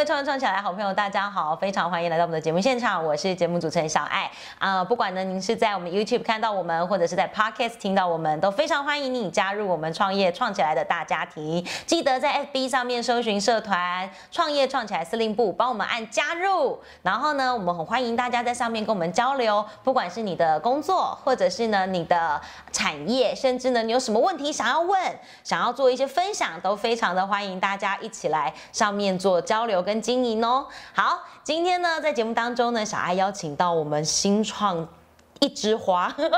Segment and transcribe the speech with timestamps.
[0.00, 11.62] 位创创起来好朋友，大家好，非常欢迎来到我们的节目现场，我是节目主持人小爱啊、不管呢您是在我们 YouTube 看到我们，或者是在 Podcast 听到我们，都非常欢迎你加入我们创业创起来的大家庭。
[11.84, 16.80] 记得在 FB 上面搜寻社团创业创起来司令部，帮我们按加入。
[17.02, 22.40] 然后呢，我们很欢迎大家在上面跟我们交流，不管是你的工作，或者是呢你的
[22.72, 24.98] 产业，甚至呢你有什么问题想要问，
[25.44, 30.66] 想要做一些分享，都非常的欢迎大家一起来上面做交流跟经营哦。
[30.94, 34.86] 好，今天呢在节目当中呢，小爱邀请到我们新创。
[35.42, 36.28] 一枝花， 看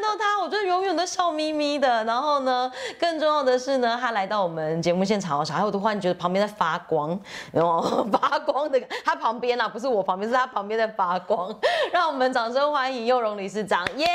[0.00, 2.04] 到他，我就永远都笑眯眯的。
[2.04, 7.18] 然后呢，更重要的是呢，他来到我们节目现场，小孩我都忽然觉得旁边在发光，
[7.50, 11.52] 然后 发光的，他旁边啊，不是我旁边，是他旁边在发光。
[11.90, 14.06] 让我们掌声欢迎佑荣理事长，耶！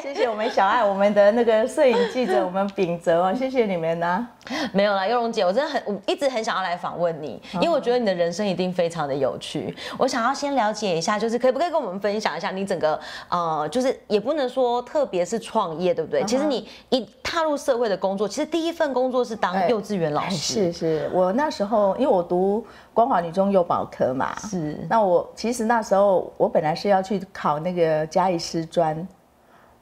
[0.00, 4.26] 谢谢我们小爱，我们的那个摄影记者，我们秉哲哦， 谢谢你们呐、
[4.72, 9.74] 没有啦，佑荣姐，我真的很，我一直很想要来访问你，因为我觉得你的人生一定非常的有趣。
[9.98, 12.98] 我想要先了解一下，就是可不可以跟我们分享一下你整个
[13.28, 16.22] 呃，就是也不能说特别是创业，对不对？
[16.24, 24.76] 其实你一踏入社会的工作，其实第一份工作是当哎幼稚园老师，是是，我那时候因为我读光华女中幼保科嘛，是。
[24.88, 29.06] 那我其实那时候我本来是要去考那个嘉义师专，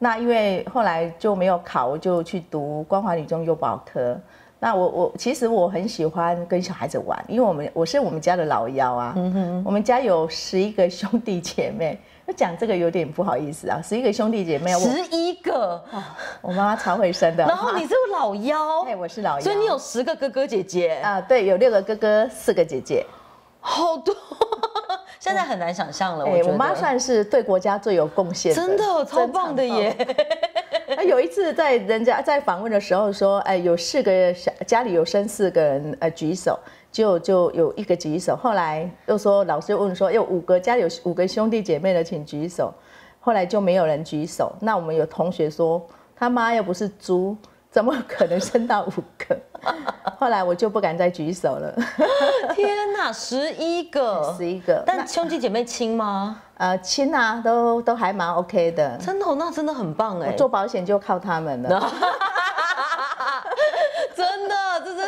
[0.04, 4.14] 那因为后来就没有考，我就去读光华女中幼保科。
[4.58, 11.98] 那我我其实我很喜欢跟小孩子玩，因为我们我是我们家的老幺啊，嗯我们家有十一个兄弟姐妹。
[12.26, 15.82] 那讲这个有点不好意思啊，十一个兄弟姐妹，十一个，
[16.42, 17.46] 我妈妈超会生的。
[17.46, 23.06] 然后你是老幺 哎，，我是老幺，所以你有十个哥哥姐姐，啊，对，有六个哥哥，四个姐姐。
[23.66, 24.14] 好多，
[25.24, 26.24] 现在很难想象了。
[26.26, 29.96] 我哎，我妈算是对国家最有贡献，真的超棒的耶。
[30.94, 36.58] 那有一次在人家在访问的时候说，哎，有四个小家里有生四个人，呃，举手，
[36.92, 38.36] 就就有一个举手。
[38.36, 42.70] 后来又说老师又问说，有五个家里有五个兄弟姐妹的，请举手。
[43.18, 44.52] 后来就没有人举手。
[44.60, 45.82] 那我们有同学说，
[46.14, 47.34] 他妈又不是猪，
[47.70, 49.34] 怎么可能生到五个？
[50.18, 51.74] 后来我就不敢再举手了，
[52.54, 54.82] 天哪，十一个，十一个。
[54.86, 56.40] 但兄弟姐妹亲吗？
[56.56, 58.96] 呃，亲啊，都都还蛮 OK 的。
[58.98, 61.92] 真的哦、那真的很棒哎，做保险就靠他们了，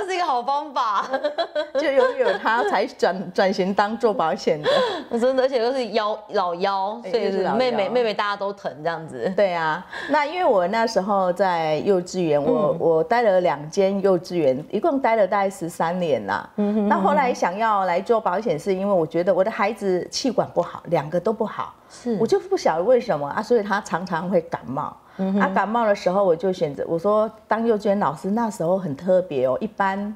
[0.07, 1.07] 是一个好方法，
[1.75, 4.71] 就拥有他才转转型当做保险的。
[5.19, 9.33] 真的，而且又是腰老腰，所以是妹妹幺妹妹大家都疼这样子。
[9.37, 16.49] 对啊，那因为我那时候在幼稚园，我、嗯我待了两间幼稚园，一共待了大概十三年啦。
[16.57, 24.95] 嗯那后来想要来做保险，是因为我觉得我的孩子气管不好，两个都不好，是我就不晓得为什么啊，所以他常常会感冒。
[25.19, 30.15] 嗯啊，感冒的时候我就选择我说当幼稚园老师，那时候很特别哦，一般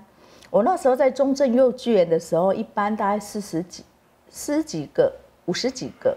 [0.50, 3.84] 我那时候在中正幼稚园的时候，一般大概四十几、
[4.28, 5.12] 四十几个、
[5.46, 6.16] 五十几个。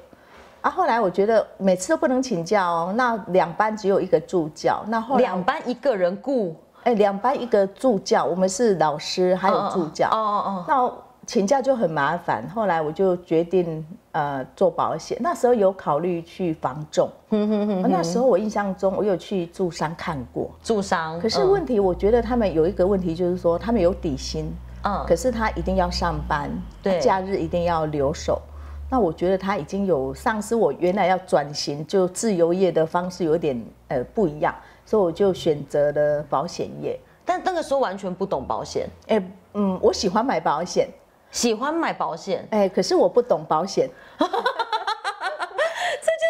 [0.62, 10.66] 啊，后来我觉得每次都不能请假哦，那两班只有一个助教，那后来两班一个人雇，哎两班一个助教，我们是老师还有助教，哦哦。
[10.68, 10.92] 那
[11.26, 12.48] 请假就很麻烦。
[12.50, 21.20] 后来我就决定呃做保险，那时候有考虑去防重，嗯那时候我印象中我有去驻商看过，驻商。
[21.20, 24.52] 可是问题我觉得他们有一个问题就是说他们有底薪，
[24.84, 26.50] 嗯，可是他一定要上班，
[26.82, 28.42] 对假日一定要留守。
[28.90, 34.54] 那我觉得他已经有丧失我原来要转型就自由业的方式有点呃不一样，
[34.86, 37.00] 所以我就选择了保险业。
[37.26, 39.24] 但那个时候完全不懂保险，哎、
[39.54, 40.88] 嗯，我喜欢买保险，
[41.34, 43.90] 喜欢买保险，哎、可是我不懂保险。
[44.20, 44.38] 这件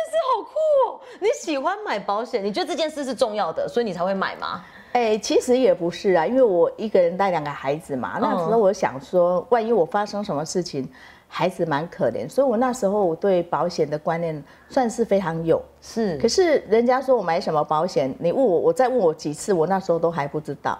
[0.10, 0.52] 事好酷
[0.88, 1.00] 哦！
[1.20, 4.64] 你喜欢买保险，你觉得这件事是重要的，所以你才会买吗？
[4.94, 10.90] 哎、其实也不是啊，因为我一个人带两个孩子嘛，那时候我想说，万一我发生什么事情，
[11.28, 15.62] 孩子蛮可怜，所以我那时候我对保险的观念算是非常有。
[15.82, 20.80] 是可是人家说我买什么保险，你问我，我再问我几次，我那时候都还不知道。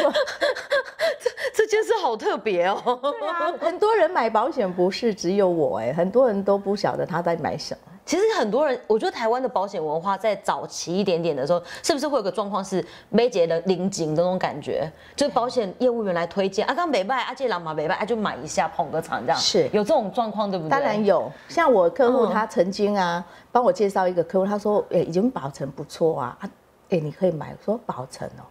[1.79, 2.99] 这件事好特别哦。
[3.01, 7.81] 对啊，很多人买保险不是只有我哎，很多人都不晓得他在买什么。
[8.05, 20.71] 其实很多人，我觉得台湾的保险文化在早期一点点的时候，是不是会有个状况是梅姐的临景的那种感觉，就是保险业务员来推荐啊，刚北拜啊，这郎嘛北拜啊，就买一下捧个场这样，是有这种状况对不对？
[20.71, 26.49] 当然有，像我客户嗯他曾经啊，帮我介绍一个客户，他说，哎、已经保成不错啊，啊，
[26.89, 27.51] 哎、你可以买。
[27.51, 28.41] 我说保成哦，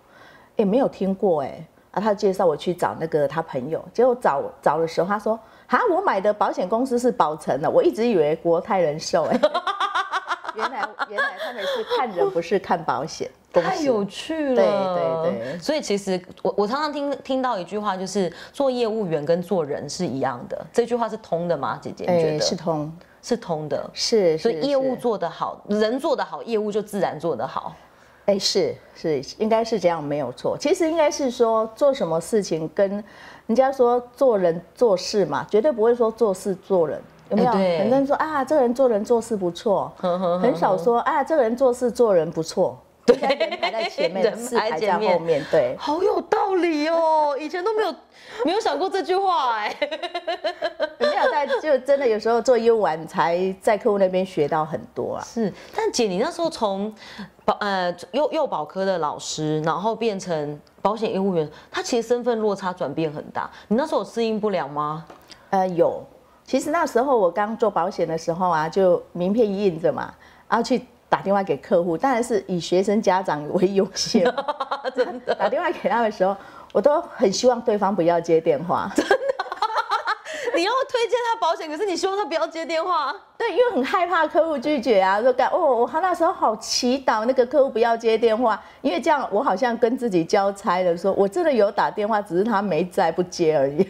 [0.58, 9.40] 哎、没有听过哎、啊，他介绍我去找那个他朋友，结果找找的时候，他说，啊，我买的保险公司是保诚的，我一直以为国泰人寿哎、
[10.54, 13.30] 原来原来他们是看人，不是看保险。
[13.50, 20.66] 公司太有趣了，对对对所以其实我我常常听听到一句话，就是做业务员跟做人是一样的。
[20.70, 21.78] 这句话是通的吗？
[21.80, 22.92] 姐姐，你觉哎，得是通，
[23.22, 23.90] 是通的？
[23.94, 27.74] 是，是所以业务做得好，人做得好，业务就自然做得好。
[28.28, 30.54] 哎，是是，应该是这样，没有错。
[30.58, 33.02] 其实应该是说做什么事情跟
[33.46, 37.50] 人家说做人做事嘛，绝对不会说做事做人，有没有？
[37.50, 39.90] 很多人说啊，这个人做人做事不错，
[40.42, 42.78] 很少说啊，这个人做事做人不错。
[43.14, 45.74] 对，人排在前面，人事排在后面，对。
[45.78, 47.94] 好有道理哦，以前都没有
[48.44, 49.74] 没有想过这句话哎。
[50.98, 55.24] 没有在，就真的有时候做业务完才在客户那边学到很多啊。
[55.24, 56.92] 是，但姐，你那时候从
[57.44, 63.50] 保呃幼幼保科的老师，然后变成保险业务员，他其实身份落差转变很大。
[63.68, 65.04] 你那时候有适应不了吗？
[65.50, 66.04] 呃，有。
[66.44, 70.12] 其实那时候我刚做保险的时候啊，就名片印着嘛，
[70.48, 74.24] 然后去打电话给客户，当然是以学生家长为优先。
[74.94, 76.36] 真的， 打电话给他们的时候，
[76.72, 78.90] 我都很希望对方不要接电话。
[80.54, 83.14] 你要推荐他保险，可是你希望他不要接电话。
[83.36, 93.88] 对，因为很害怕客户拒绝啊，说干哦，我那时候好祈祷那个客户不要接电话，因为这样我好像跟自己交差了，说我真的有打电话，只是他没在不接而已。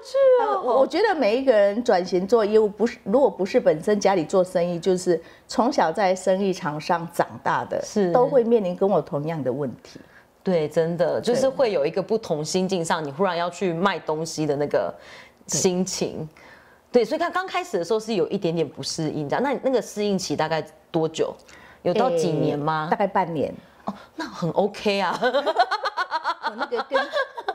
[0.00, 0.62] 好有趣哦！
[0.64, 10.00] 我我觉得每一个人转型做业务，不是如果不是本身家里做生意，就是从小在生意场上长大的，是都会面临跟我同样的问题。
[10.42, 14.92] 对，真的就是对会有一个不同心境上，你忽然要去卖东西的那个
[15.46, 16.26] 心情。
[16.90, 19.42] 对，所以他刚开始的时候是有一点点不适应，这样。
[19.42, 21.34] 那那个适应期大概多久？
[21.82, 22.96] 有到几年吗大？
[22.96, 23.54] 概半年。
[23.84, 25.18] 哦，那很 OK 啊。
[26.50, 26.98] 我那个跟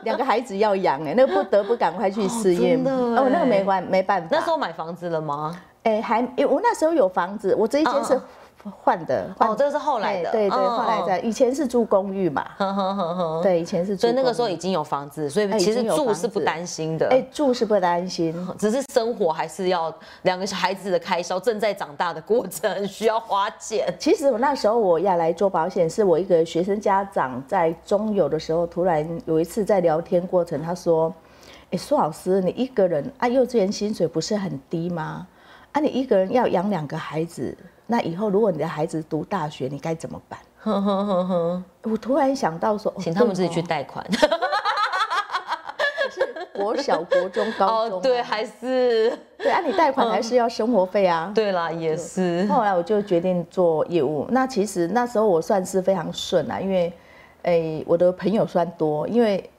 [0.02, 2.82] 两个孩子要养哎，那个不得不赶快去试验。
[2.82, 2.90] 真的
[3.20, 4.28] 哦，那个哎没关没办法。
[4.30, 5.54] 那时候买房子了吗？
[5.82, 8.22] 哎还我那时候有房子，我这一间是嗯
[8.70, 9.26] 换的。
[9.38, 10.30] 换哦，这个是后来的。
[10.32, 11.02] 对对后来。
[11.06, 12.44] 在以前是住公寓嘛。
[12.58, 13.42] 嗯哼哼哼。
[13.42, 14.00] 对，以前是住。
[14.02, 14.56] 所以那个时候已。
[14.56, 17.06] 经有房子，所以哎其实住是不子担心的。
[17.10, 18.34] 哎，住是不担心。
[18.58, 23.94] 只是生活还是要两个孩子的开销，正在长大的过程需要花钱。
[23.98, 31.14] 其实我那时候我要来做保险，是我一个学生家长在中游的时候，突然有一次在聊天过程，他说
[31.70, 35.26] ：“哎，苏老师，你一个人啊，幼稚园薪水不是很低吗？
[35.76, 37.54] 啊，你一个人要养两个孩子，
[37.86, 44.02] 那以后如果你的孩子读大学，你该怎么办？”呵呵呵呵，我突然想到说，哦请他们自己去贷款。
[44.08, 44.16] 可
[46.10, 51.30] 是国小、国中、高中、哦，对，还是对啊，你贷款还是要生活费啊。
[51.34, 52.46] 对啦，也是。
[52.46, 54.26] 后来我就决定做业务。
[54.30, 56.90] 那其实那时候我算是非常顺啊，因为，
[57.42, 59.50] 诶、我的朋友算多，因为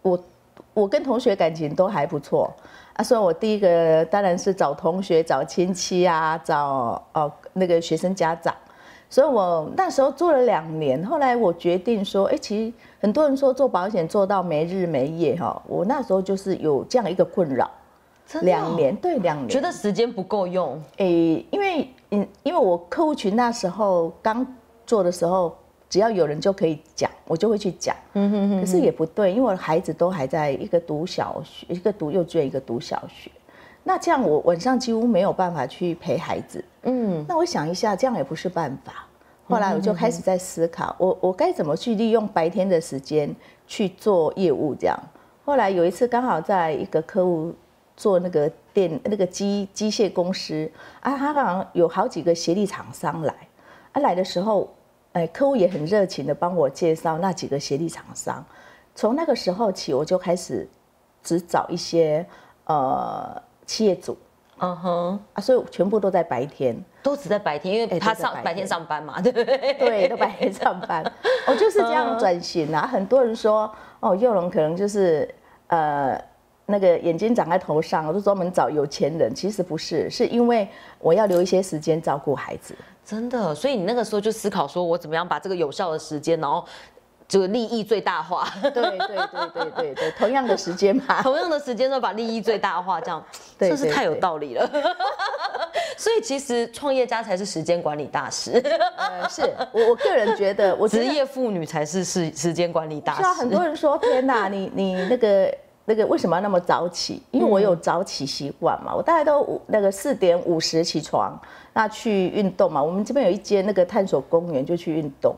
[0.00, 0.18] 我
[0.72, 2.50] 我跟同学感情都还不错
[2.96, 8.54] 啊，所以我第一个当然是找同学、找亲戚啊，找哦那个学生家长。
[9.08, 17.70] 所以我那时候做了两年，后来我决定说，哎、其实很多人说做保险做到没日没夜哈，我那时候就是有这样一个困扰，
[18.40, 24.44] 两年对两年，觉得时间不够用，诶、因为嗯，因为我客户群那时候刚
[24.84, 25.56] 做的时候，
[25.88, 27.94] 只要有人就可以讲，我就会去讲。
[28.14, 28.60] 嗯哼哼。
[28.60, 33.30] 可是也不对，因为孩子都还在一个读小学，一个读幼稚园，一个读小学。
[33.84, 36.64] 那这样我晚上几乎没有办法去陪孩子。
[36.82, 39.06] 嗯，那我想一下，这样也不是办法。
[39.48, 43.32] 后来我就开始在思考，我我该怎么去利用白天的时间
[43.68, 44.98] 去做业务这样。
[45.44, 47.54] 后来有一次刚好在一个客户
[47.96, 53.32] 做那个电那个机机械公司啊，他好像有好几个协力厂商来，
[53.92, 54.68] 啊来的时候，
[55.16, 58.44] 哎，客户也很热情的帮我介绍那几个协力厂商。
[58.94, 60.68] 从那个时候起，我就开始
[61.22, 62.26] 只找一些
[62.66, 64.14] 呃企业主
[64.58, 66.76] 嗯哼，啊，所以全部都在白天。
[67.02, 69.74] 都只在白天，因为他上白天天上班嘛， 对不对？
[69.78, 71.02] 对，都白天上班，
[71.46, 72.86] 我就是这样转型啊。
[72.86, 75.26] 很多人说，哦，佑龙可能就是
[75.68, 76.22] 呃
[76.66, 79.32] 那个眼睛长在头上，我就专门找有钱人。
[79.34, 80.68] 其实不是，是因为
[80.98, 82.74] 我要留一些时间照顾孩子。
[83.04, 86.64] 真的，所以你那个时候就思考说，我怎么样把这个有效的时间，然后
[87.28, 91.22] 这个利益最大化，对对对对对对， 同样的时间嘛。
[91.22, 93.24] 同样的时间都把利益最大化，这样
[93.56, 94.68] 对真是太有道理了。
[95.96, 98.60] 所以其实创业家才是时间管理大师，
[98.96, 99.42] 呃，是
[99.72, 103.62] 我我个人觉得，我职业妇女才是时时间管理大是啊，很多。
[103.64, 105.52] 人说天哪，你你那个
[105.88, 107.22] 那个为什么要那么早起？
[107.30, 111.40] 因为我有早起习惯嘛，我大概都五那个四点五十起床，
[111.72, 112.82] 那去运动嘛。
[112.82, 115.34] 我们这边有一间那个探索公园，就去运动。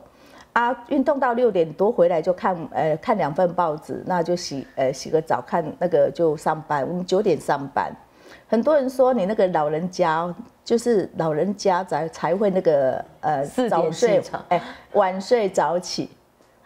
[0.51, 6.85] 啊，运动到六点多回来就看呃看两份报纸，那就洗呃洗个澡，看那个就上班。
[6.85, 7.95] 我们九点上班，
[8.47, 10.33] 很多人说你那个老人家
[10.65, 14.59] 就是老人家才才会那个呃早睡哎
[14.93, 16.09] 晚睡早起。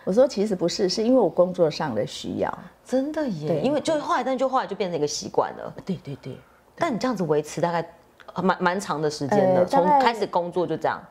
[0.03, 2.59] 我说其实不是，是因为我工作上的需要。
[2.85, 5.73] 真的耶，因为就后来，但就后来就变成一个习惯了。
[5.85, 6.37] 对对对，
[6.75, 7.93] 但你这样子维持大概
[8.33, 11.01] 呃蛮蛮长的时间的，从呃开始工作就这样，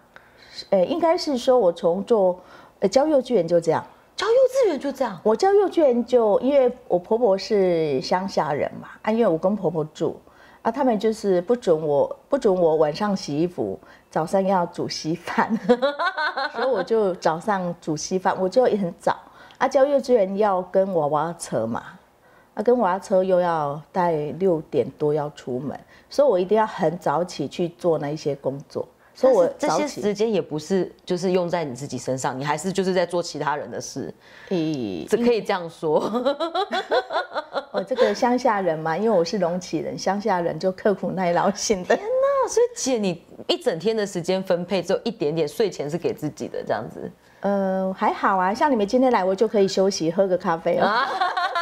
[0.70, 2.38] 呃，应该是说我从做
[2.80, 3.82] 呃教幼稚园就这样。
[4.14, 5.18] 教幼稚园就这样。
[5.22, 10.20] 我教幼稚园就因为我婆婆是乡下人嘛，啊，因为我跟婆婆住，
[10.60, 13.80] 啊，他们就是不准我不准我晚上洗衣服，
[14.12, 15.58] 早上要煮稀饭，
[16.52, 19.16] 所以我就早上煮稀饭，我就很早。
[19.56, 21.82] 啊，教幼稚园要跟娃娃车嘛，
[22.52, 25.78] 啊，跟娃娃车又要带六点多要出门，
[26.10, 28.86] 所以我一定要很早起去做那一些工作。
[29.14, 34.12] 所以我这些时间也不是就是用在你自己身上，你还是就是在做其他人的事，
[34.48, 36.00] 以只可以这样说。
[37.72, 41.96] 我这个乡下人嘛，因为我是隆起人，乡下人就刻苦耐劳型的。
[41.96, 47.10] 那所以姐，你一整天的时间分配只有一点点，睡前是给自己的这样子。
[47.40, 50.88] 呃，还好啊，像你们今天来，我就可以休息，喝个咖啡哦。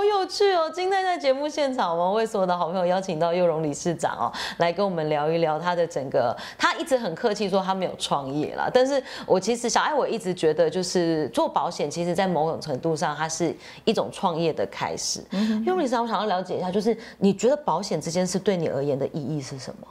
[0.00, 0.70] 好有趣哦！
[0.74, 6.34] 今天在节目现场，我们为所有的好朋友邀请到佑荣理事长哦，来跟我们聊一聊他的整个。
[6.56, 13.54] 他一直很客气说他没有创业啦，但是我其实小爱我一直觉得，就是做保险，其实在某种程度上，它是
[13.84, 15.20] 一种创业的开始。
[15.66, 19.86] 佑荣理事长，我想要了解一下，就是你觉得保险这件事对你而言的意义是什么？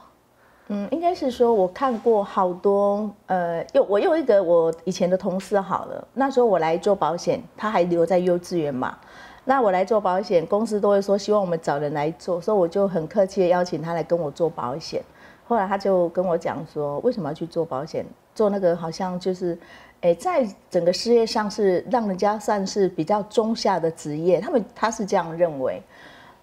[0.72, 8.98] 嗯，应该是说我看过好多，呃，又我有一个我以前的同事好了，那时候我来做保险，他还留在幼稚园嘛。
[9.44, 15.02] 那我来做保险，公司都会说希望我们找人来做，所以我就很客气的邀请他来跟我做保险。
[15.46, 18.04] 后来他就跟我讲说，为什么要去做保险？
[18.34, 19.58] 做那个好像就是，
[20.02, 25.82] 诶，在整个事业上是让人家算是比较中下的职业，他们他是这样认为。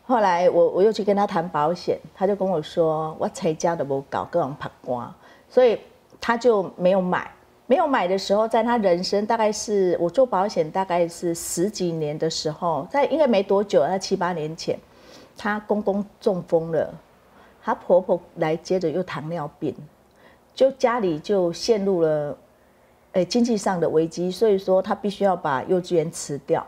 [0.06, 5.14] 后来我我又去跟他谈保险，他就跟我说我才家都不搞，各种拍光，
[5.50, 5.80] 所以
[6.20, 7.32] 他就没有买。
[7.70, 14.80] 没有买的时候，在他人生大概是我做保险大概是十几年的时候，在应该没多久，在七八年前，
[15.36, 16.94] 她公公中风了，
[17.62, 19.76] 她婆婆来接着又糖尿病，
[20.56, 22.38] 就家里就陷入了，
[23.12, 26.66] 诶经济上的危机，所以说她必须要把幼稚园辞掉，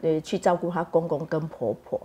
[0.00, 2.00] 呃去照顾她公公跟婆婆。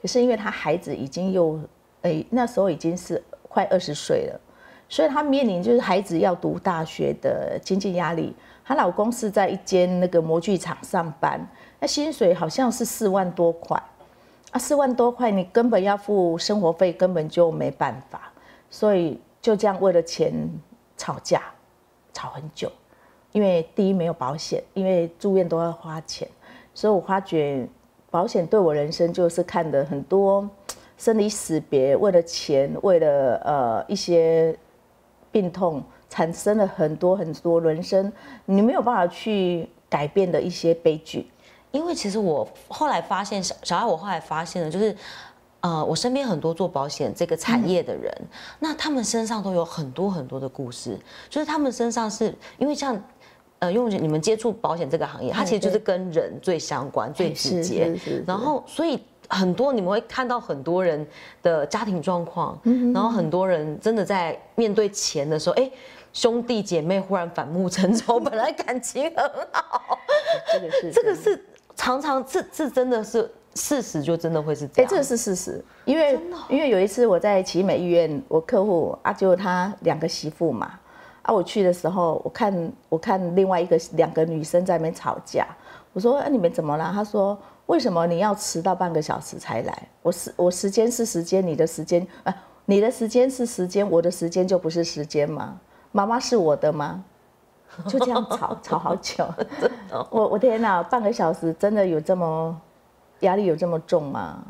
[0.00, 1.58] 可是因为她孩子已经又，
[2.02, 4.40] 诶那时候已经是快二十岁了。
[4.88, 8.34] 所以她面临就是孩子要读大学的经济压力。
[8.64, 11.40] 她老公是在一间那个模具厂上班，
[11.80, 13.82] 那薪水好像是四万多块，
[14.50, 18.30] 啊，四万多块你根本要付生活费，根本就没办法，
[18.68, 20.34] 所以就这样为了钱
[20.98, 21.42] 吵架，
[22.12, 22.70] 吵很久。
[23.32, 26.28] 因为第一没有保险，因为住院都要花钱，
[26.74, 27.66] 所以我发觉
[28.10, 30.48] 保险对我人生就是看的很多
[30.96, 34.54] 生离死别，为了钱，为了呃一些。
[35.40, 35.80] 病痛
[36.10, 38.12] 产生了很多很多人生
[38.46, 41.30] 你没有办法去改变的一些悲剧。
[41.70, 44.96] 因为其实我后来发现，小小爱，我后来发现了，就是，
[45.60, 48.12] 呃，我身边很多做保险这个产业的人，
[48.58, 53.00] 那他们身上都有很多很多的故事，就是他们身上是因为像，
[53.60, 57.94] 呃，用你们接触保险这个行业，它其实就是跟人最相关、最直接，
[58.26, 58.98] 然后所以。
[59.28, 61.06] 很多你们会看到很多人
[61.42, 62.58] 的家庭状况，
[62.94, 65.70] 然后很多人真的在面对钱的时候，哎，
[66.12, 69.98] 兄弟姐妹忽然反目成仇， 本来感情很好，
[70.52, 71.44] 这个是这个是
[71.76, 74.90] 常常这这真的是事实，就真的会是这哎，样。
[74.90, 76.18] 这个是事实，因为
[76.48, 80.72] 因为有一次我在奇美医院，我客户啊，就他两个媳妇嘛，
[81.22, 85.46] 啊，我去的时候，我看我看另外一个两个女生在那边吵架，
[85.92, 86.90] 我说、啊、你们怎么了？
[86.94, 89.88] 他说为什么你要迟到半个小时才来？
[90.02, 92.34] 我时我时间是时间，你的时间啊，
[92.64, 95.58] 你的时间是时间，我的时间就不是时间吗？
[95.92, 97.04] 妈妈是我的吗？
[97.86, 99.26] 就这样吵 吵好久，
[100.10, 102.58] 我我天哪，半个小时真的有这么
[103.20, 104.42] 压力有这么重吗？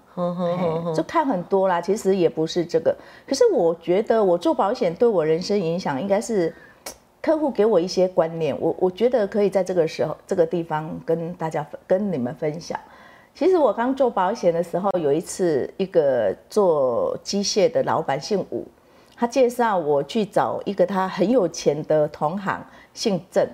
[0.95, 2.97] 就看很多啦，其实也不是这个。
[3.27, 6.55] 可是我觉得我做保险对我人生影响，应该是
[7.21, 12.79] 客户给我一些观念，我我觉得可以在这个时候这个地方跟大家分跟你们分享。
[13.39, 18.67] 其实我刚做保险的时候，有一次一个做机械的老板姓武，
[19.15, 22.61] 他介绍我去找一个他很有钱的同行，
[22.93, 23.49] 姓郑。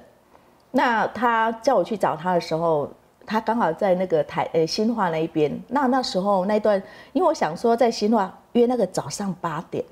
[0.71, 2.91] 那他叫我去找他的时候，
[3.27, 5.55] 他刚好在那个台呃新化那一边。
[5.69, 9.85] 那那时候那段，因为我想说在新化约那个早上八点，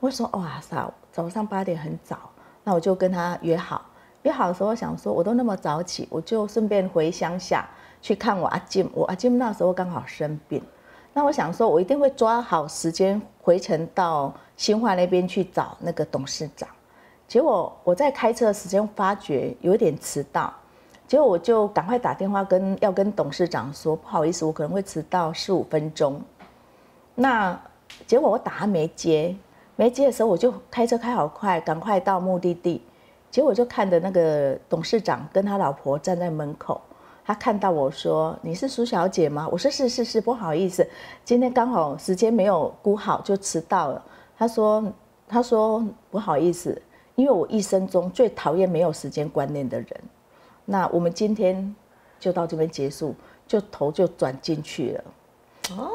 [0.00, 2.18] 我说哇塞，早上八点很早，
[2.64, 3.80] 那我就跟他约好。
[4.22, 7.64] 约好的时候，我想说我都那么早起，我就顺便回乡下
[8.02, 8.88] 去看我阿金。
[8.94, 10.62] 我阿金那时候刚好生病，
[11.12, 16.68] 那我想说，我一定会抓好时间回程到新化那边去找那个董事长。
[17.26, 20.52] 结果我在开车的时间发觉有点迟到，
[21.06, 26.20] 结果我就赶快打电话跟要跟董事长说，不好意思，我可能会迟到十五分钟。
[27.14, 27.58] 那
[28.06, 29.36] 结果我打他没接，
[29.76, 32.82] 没接的时候我就开车开好快，赶快到目的地。
[33.30, 36.80] 结果就看着那个董事长跟他老婆站在门口。
[37.30, 40.84] 他看到我说：“你是苏小姐吗？”我说：“是是是，不好意思，
[41.24, 44.04] 今天刚好时间没有估好，就迟到了。”
[44.36, 44.82] 他说
[45.28, 46.82] ：“他说不好意思，
[47.14, 49.88] 因为我一生中最讨厌没有时间观念的人。
[50.64, 51.72] 那我们今天
[52.18, 53.14] 就到这边结束，
[53.46, 55.04] 就头就转进去了。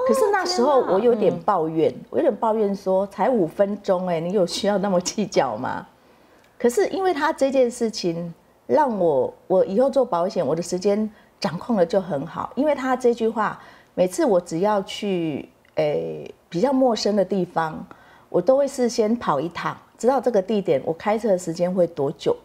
[0.08, 5.86] 可是那时候我有点抱怨，我有点抱怨说，才五分钟哎，你有需要那么计较吗？
[6.58, 8.34] 可是因为他这件事情，
[8.68, 11.12] 让我我以后做保险，我的时间。
[11.39, 13.60] 掌控了就很好，因为他这句话，
[13.94, 17.86] 每次我只要去诶比较陌生的地方，
[18.30, 22.36] 我都会事先跑一趟，知道这个地点我开车的时间会多久，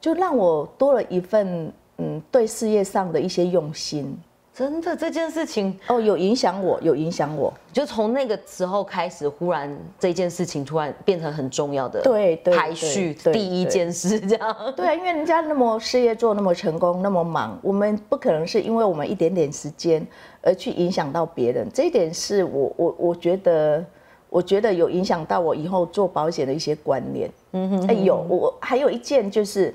[0.00, 4.18] 就让我多了一份嗯对事业上的一些用心。
[4.58, 7.54] 真的这件事情哦，有影响我，有影响我。
[7.72, 14.74] 就从那个时候开始，忽然这件事情突然变成很重要的，对排序第一件事这样。
[14.74, 20.04] 对啊，因为人家那么事业做那么成功，那么忙，我们不可能是因为我们一点点时间
[20.42, 21.68] 而去影响到别人。
[21.72, 23.84] 这一点是我我我觉得，
[24.28, 27.30] 我觉得有影响到我以后做保险的一些观念。
[27.52, 29.72] 嗯哼，哎有我还有一件就是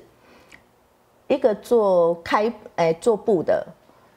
[1.26, 3.66] 一个做开哎做布的。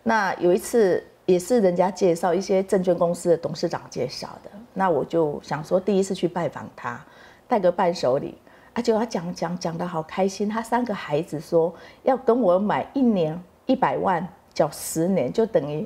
[0.08, 6.98] 那有一次也是人家介绍一些证券公司的董事长介绍的，那我就想说第一次去拜访他，
[7.46, 8.38] 带个伴手礼，
[8.72, 15.86] 啊，结果他讲讲讲的好开心，他三个孩子说要跟我买一年一百万，缴十年就等于，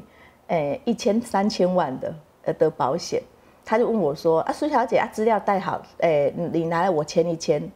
[0.50, 2.14] 诶一千三千万的
[2.44, 3.24] 呃的保险，
[3.66, 7.68] 他就问我说啊苏小姐啊资料带好，诶你拿来我签一签，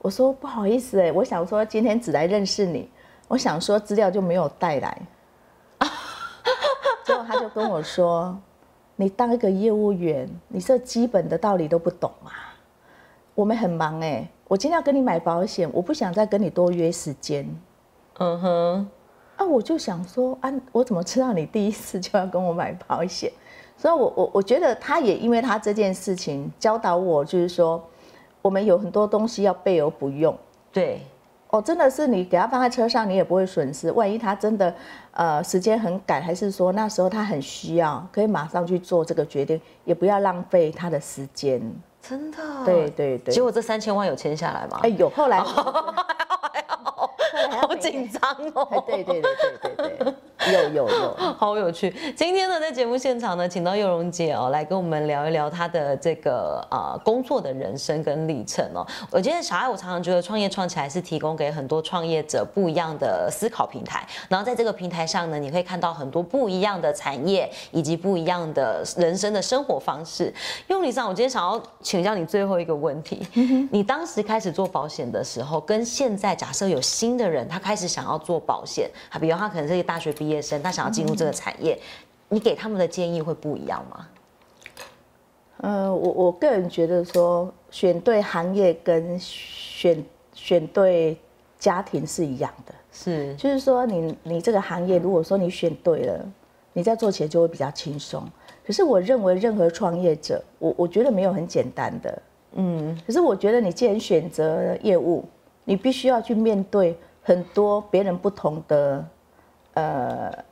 [0.00, 2.90] 我说不好意思诶，我想说今天只来认识你，
[3.26, 4.94] 我想说资料就没有带来。
[7.28, 8.34] 他就跟我说
[8.96, 12.56] ：“你当一个业务员，你这基本的道理都不懂啊？
[13.34, 17.46] 我们很忙哎，我今天要跟你买保险，我不想再跟你多约时间。
[18.18, 18.88] 嗯哼，
[19.36, 23.30] 啊，我就想说，啊，我怎么知道你第一次就要跟我买保险？
[23.76, 27.84] 所以，我我我觉得他也因为他这件事情教导我，就是说，
[28.40, 30.34] 我们有很多东西要备而不用。
[30.72, 31.02] 对。”
[31.50, 33.90] 哦，真的是你给他放在车上，你也不会损失。
[33.92, 34.74] 万一他真的，
[35.12, 41.60] 呃，时间很赶，还是说那时候他很需要，可以马上去做这个决定，也不要浪费他的时间。
[42.02, 42.36] 真的？
[42.64, 43.34] 对对对。
[43.34, 44.80] 结果这三千万有签下来吗？
[44.82, 45.42] 哎，有，后来。
[47.50, 48.20] 好紧张
[48.54, 48.84] 哦！
[48.86, 50.14] 对对对对对对。
[50.52, 51.92] 有有有，好有趣。
[52.16, 58.86] 今天呢，在节目现场呢，请到幼荣姐哦，来跟我们聊一聊她的这个呃工作的人生跟历程哦。
[59.10, 64.06] 我觉得小爱，我常常觉得创业创起来是提供给很多创业者不一样的思考平台。
[64.28, 70.32] 然后在这个平台上呢，你可以看到很多不一样的产业以及不一样的人生的生活方式。
[70.68, 73.26] 用理上，我今天想要请教你最后一个问题：
[73.72, 80.27] 你当时开始做保险的时候，跟现在假设有新的人他开始想要做保险，他比如他可能是一个大学毕业。
[80.42, 81.78] 生他想要进入这个产业，
[82.28, 84.08] 你给他们的建议会不一样吗？
[85.60, 91.18] 呃，我我个人觉得说，选对行业跟选选对
[91.58, 96.24] 家庭是一样的，是，就是说你你这个行业，如果说你选对了，
[96.72, 98.22] 你在做起来就会比较轻松。
[98.64, 102.96] 可是我认为任何创业者，我我觉得没有很简单的，嗯。
[103.04, 105.24] 可是我觉得你既然选择业务，
[105.64, 109.04] 你必须要去面对很多别人不同的。
[109.78, 110.44] 呃，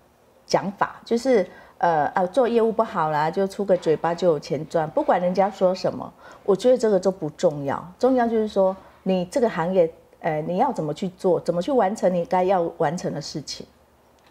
[0.47, 1.45] 讲法就是
[1.79, 6.13] 呃啊，做业务不好啦，就出个嘴巴就有钱赚，不管人家说什么，
[6.45, 7.85] 我觉得这个都不重要。
[7.99, 13.67] 重要就是说，你这个行业，呃，你要怎么去做，怎么去完成你该要完成的事情。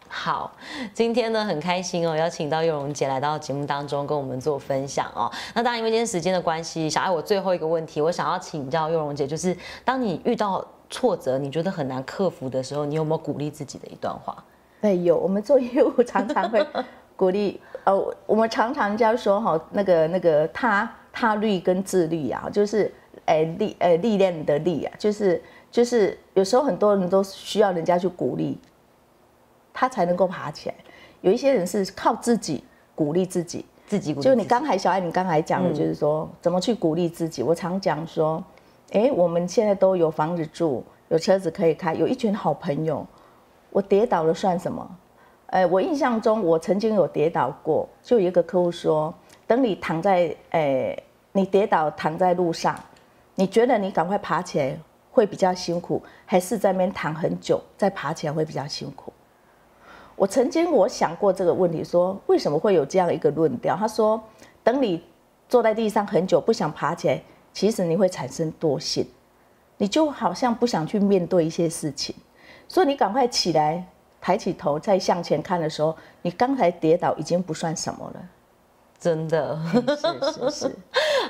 [0.08, 0.56] 好，
[0.94, 5.30] 今天呢很开心哦，邀请到幼荣姐来到节目当中跟我们做分享哦。
[5.54, 14.42] 那当然，因为今天时间的关系，小爱我最后一个问题，我想要请教幼荣姐，就是当你遇到挫折，你觉得很难克服的时候，你有没有鼓励自己的一段话？
[14.86, 16.64] 对，有我们做业务常常会
[17.18, 22.94] 鼓励，呃，我们常常就要说哈，那个那个他他律跟自律啊，就是
[23.26, 28.60] 诶历诶历练的历啊，就是就是有时候很多人都需要人家去鼓励，
[29.74, 30.76] 他才能够爬起来。
[31.22, 34.24] 有一些人是靠自己鼓励自己，自己鼓励。
[34.24, 37.42] 就你刚才小艾，你刚才讲的就是说怎么去鼓励自己。
[37.42, 38.44] 我常讲说，
[38.92, 43.04] 哎，我们现在都有房子住，有车子可以开，有一群好朋友。
[43.76, 44.90] 我跌倒了算什么？
[45.48, 49.14] 呃，我印象中我曾经有跌倒过，就有一个客户说，
[49.46, 52.74] 等你躺在诶，你跌倒躺在路上，
[53.36, 54.80] 你觉得你赶快爬起来
[55.12, 59.12] 会比较辛苦，还是在那边躺很久再爬起来会比较辛苦？
[60.16, 63.76] 我曾经我想过这个问题，说为什么会有这样一个论调？
[63.76, 64.24] 他说，
[64.64, 65.04] 等你
[65.50, 69.06] 坐在地上很久不想爬起来，其实你会产生惰性，
[69.76, 72.16] 你就好像不想去面对一些事情，
[72.68, 73.86] 所以你赶快起来，
[74.20, 78.22] 抬起头再向前看的时候，你刚才跌倒已经不算什么了。
[79.00, 80.76] 真的是是是，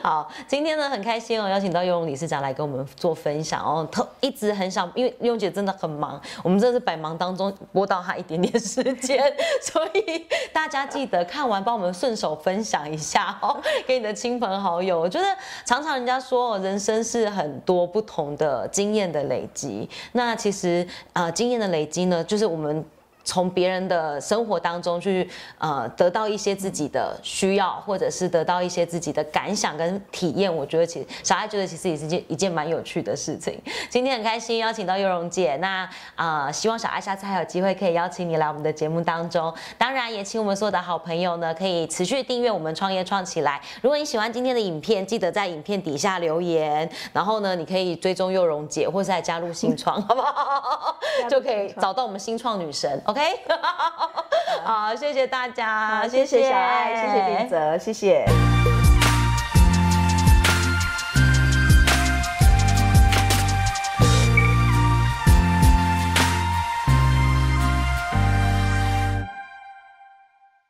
[0.06, 3.88] 好，今天呢很开心哦，邀请到雍荣理事长来跟我们做分享哦。
[3.92, 9.24] 他一直很想，因为雍姐真的很忙，我们这是百忙当中拨到她一点点时间，
[9.64, 15.00] 所以大家记得看完帮我们顺手分享一下哦，给你的亲朋好友。
[15.00, 15.26] 我觉得
[15.66, 22.86] 常常人家说人生是很多不同的经验的累积，那其实呃经验的累积呢，就是我们。
[23.26, 30.56] 从别人的生活当中去，呃，得到一些自己的需要，或者是得到一些自己的感想跟体验。
[30.56, 33.60] 我觉得其实小爱觉得其实也是件一件蛮有趣的事情。
[33.90, 39.54] 今天很开心邀请到优荣姐，那啊，希望小爱下次还有机会可以邀请你来我们的节目当中。
[39.78, 43.60] 当然也请我们所有的好朋友呢，可以持续订阅我们创业创起来。
[43.82, 50.96] 如果你喜欢今天的影片，记得在影片底下留言，然后呢，你可以追踪优荣姐，或是来加入新创，好不好？
[51.28, 53.02] 就可以找到我们新创女神。
[53.16, 53.22] OK，
[54.66, 58.26] 好，谢谢大家，谢谢小爱，谢谢林泽，谢谢。